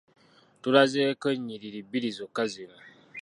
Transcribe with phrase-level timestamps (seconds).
[0.61, 2.77] Tulazeeko ennyiriri bbiri zokka zino.